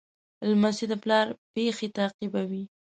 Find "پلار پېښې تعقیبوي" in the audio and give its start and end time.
1.03-2.63